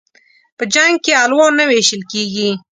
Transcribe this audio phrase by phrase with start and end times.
[0.57, 2.49] په جنگ کې الوا نه ويشل کېږي.